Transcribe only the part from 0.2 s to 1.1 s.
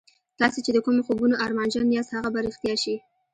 تاسې چې د کومو